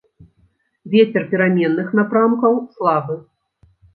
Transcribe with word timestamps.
Вецер 0.93 1.27
пераменных 1.33 1.93
напрамкаў, 2.01 2.57
слабы. 2.79 3.21